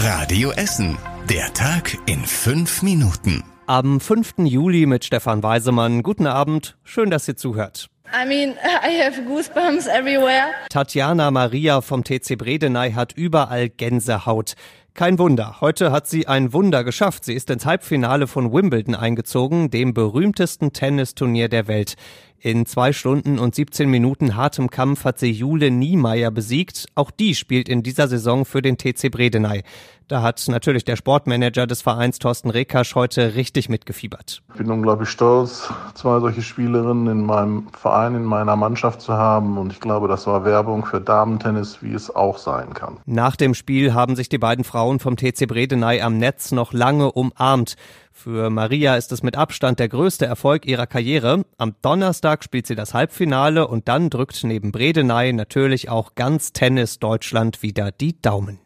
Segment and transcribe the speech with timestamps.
[0.00, 0.96] Radio Essen.
[1.28, 3.42] Der Tag in fünf Minuten.
[3.66, 4.34] Am 5.
[4.44, 6.04] Juli mit Stefan Weisemann.
[6.04, 6.76] Guten Abend.
[6.84, 7.90] Schön, dass ihr zuhört.
[8.06, 8.50] I mean,
[8.84, 10.50] I have goosebumps everywhere.
[10.70, 14.54] Tatjana Maria vom TC Bredeney hat überall Gänsehaut.
[14.94, 15.60] Kein Wunder.
[15.60, 17.24] Heute hat sie ein Wunder geschafft.
[17.24, 21.96] Sie ist ins Halbfinale von Wimbledon eingezogen, dem berühmtesten Tennisturnier der Welt.
[22.40, 26.86] In zwei Stunden und 17 Minuten hartem Kampf hat sie Jule Niemeyer besiegt.
[26.94, 29.64] Auch die spielt in dieser Saison für den TC Bredeney.
[30.06, 34.40] Da hat natürlich der Sportmanager des Vereins Thorsten Rekasch heute richtig mitgefiebert.
[34.52, 39.58] Ich bin unglaublich stolz, zwei solche Spielerinnen in meinem Verein, in meiner Mannschaft zu haben.
[39.58, 42.98] Und ich glaube, das war Werbung für Damentennis, wie es auch sein kann.
[43.04, 47.12] Nach dem Spiel haben sich die beiden Frauen vom TC Bredeney am Netz noch lange
[47.12, 47.74] umarmt.
[48.20, 51.44] Für Maria ist es mit Abstand der größte Erfolg ihrer Karriere.
[51.56, 56.98] Am Donnerstag spielt sie das Halbfinale und dann drückt neben Bredeney natürlich auch ganz Tennis
[56.98, 58.58] Deutschland wieder die Daumen.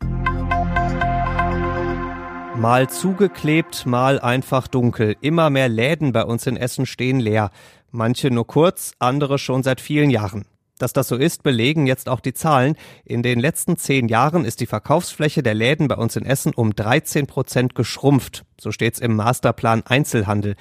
[2.57, 5.17] Mal zugeklebt, mal einfach dunkel.
[5.21, 7.51] Immer mehr Läden bei uns in Essen stehen leer.
[7.91, 10.47] Manche nur kurz, andere schon seit vielen Jahren.
[10.79, 12.77] Dass das so ist, belegen jetzt auch die Zahlen.
[13.05, 16.75] In den letzten zehn Jahren ist die Verkaufsfläche der Läden bei uns in Essen um
[16.75, 18.45] 13 Prozent geschrumpft.
[18.61, 20.57] So steht's im Masterplan Einzelhandel.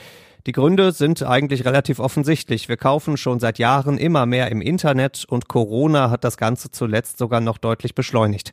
[0.47, 2.67] Die Gründe sind eigentlich relativ offensichtlich.
[2.67, 7.19] Wir kaufen schon seit Jahren immer mehr im Internet und Corona hat das Ganze zuletzt
[7.19, 8.51] sogar noch deutlich beschleunigt.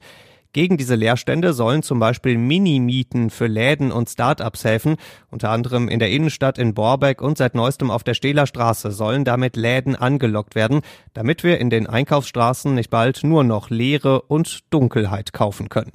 [0.54, 4.96] Gegen diese Leerstände sollen zum Beispiel Minimieten für Läden und Start-ups helfen.
[5.30, 9.26] Unter anderem in der Innenstadt in Borbeck und seit neuestem auf der Stehler Straße sollen
[9.26, 10.80] damit Läden angelockt werden,
[11.12, 15.92] damit wir in den Einkaufsstraßen nicht bald nur noch Leere und Dunkelheit kaufen können.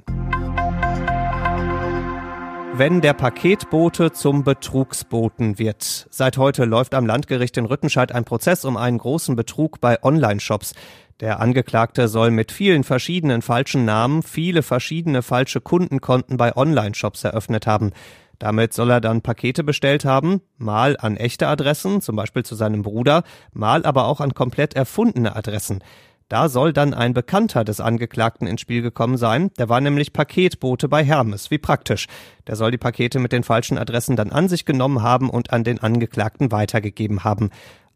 [2.76, 6.08] Wenn der Paketbote zum Betrugsboten wird.
[6.10, 10.74] Seit heute läuft am Landgericht in Rüttenscheid ein Prozess um einen großen Betrug bei Online-Shops.
[11.20, 17.68] Der Angeklagte soll mit vielen verschiedenen falschen Namen viele verschiedene falsche Kundenkonten bei Online-Shops eröffnet
[17.68, 17.92] haben.
[18.40, 22.82] Damit soll er dann Pakete bestellt haben, mal an echte Adressen, zum Beispiel zu seinem
[22.82, 25.84] Bruder, mal aber auch an komplett erfundene Adressen.
[26.28, 29.50] Da soll dann ein Bekannter des Angeklagten ins Spiel gekommen sein.
[29.58, 31.50] Der war nämlich Paketbote bei Hermes.
[31.50, 32.08] Wie praktisch.
[32.46, 35.64] Der soll die Pakete mit den falschen Adressen dann an sich genommen haben und an
[35.64, 37.50] den Angeklagten weitergegeben haben.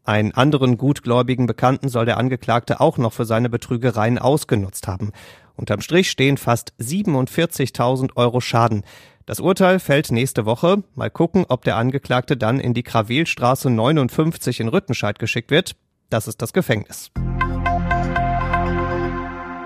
[0.09, 5.11] Einen anderen gutgläubigen Bekannten soll der Angeklagte auch noch für seine Betrügereien ausgenutzt haben.
[5.55, 8.81] Unterm Strich stehen fast 47.000 Euro Schaden.
[9.27, 10.81] Das Urteil fällt nächste Woche.
[10.95, 15.75] Mal gucken, ob der Angeklagte dann in die Krawelstraße 59 in Rüttenscheid geschickt wird.
[16.09, 17.11] Das ist das Gefängnis.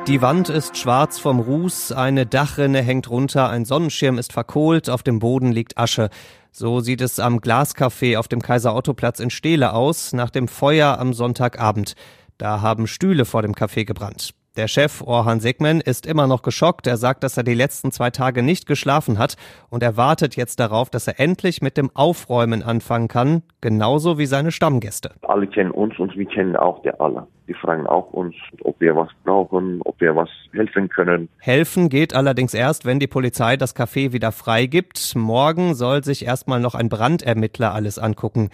[0.08, 5.02] Die Wand ist schwarz vom Ruß, eine Dachrinne hängt runter, ein Sonnenschirm ist verkohlt, auf
[5.02, 6.10] dem Boden liegt Asche.
[6.52, 11.14] So sieht es am Glascafé auf dem Kaiser-Otto-Platz in Steele aus, nach dem Feuer am
[11.14, 11.96] Sonntagabend.
[12.38, 14.34] Da haben Stühle vor dem Café gebrannt.
[14.56, 16.86] Der Chef Orhan Segmen ist immer noch geschockt.
[16.86, 19.36] Er sagt, dass er die letzten zwei Tage nicht geschlafen hat
[19.72, 24.28] und er wartet jetzt darauf, dass er endlich mit dem Aufräumen anfangen kann, genauso wie
[24.28, 25.10] seine Stammgäste.
[25.24, 27.26] Alle kennen uns und wir kennen auch der alle.
[27.48, 31.30] Die fragen auch uns, ob wir was brauchen, ob wir was helfen können.
[31.40, 35.16] Helfen geht allerdings erst, wenn die Polizei das Café wieder freigibt.
[35.16, 38.52] Morgen soll sich erstmal noch ein Brandermittler alles angucken.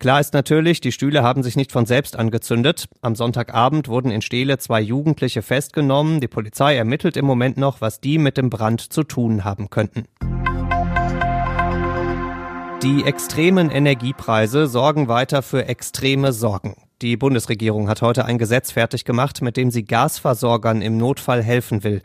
[0.00, 2.88] Klar ist natürlich, die Stühle haben sich nicht von selbst angezündet.
[3.02, 6.22] Am Sonntagabend wurden in Steele zwei Jugendliche festgenommen.
[6.22, 10.06] Die Polizei ermittelt im Moment noch, was die mit dem Brand zu tun haben könnten.
[12.82, 16.76] Die extremen Energiepreise sorgen weiter für extreme Sorgen.
[17.02, 21.84] Die Bundesregierung hat heute ein Gesetz fertig gemacht, mit dem sie Gasversorgern im Notfall helfen
[21.84, 22.00] will.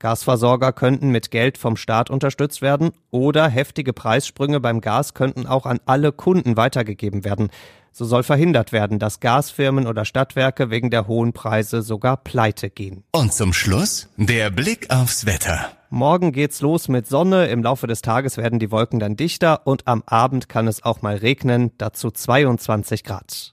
[0.00, 5.66] Gasversorger könnten mit Geld vom Staat unterstützt werden oder heftige Preissprünge beim Gas könnten auch
[5.66, 7.50] an alle Kunden weitergegeben werden.
[7.92, 13.04] So soll verhindert werden, dass Gasfirmen oder Stadtwerke wegen der hohen Preise sogar pleite gehen.
[13.12, 15.70] Und zum Schluss der Blick aufs Wetter.
[15.90, 19.86] Morgen geht's los mit Sonne, im Laufe des Tages werden die Wolken dann dichter und
[19.86, 23.52] am Abend kann es auch mal regnen, dazu 22 Grad.